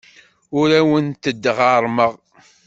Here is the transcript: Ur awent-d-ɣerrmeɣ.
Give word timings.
Ur 0.59 0.69
awent-d-ɣerrmeɣ. 0.79 2.13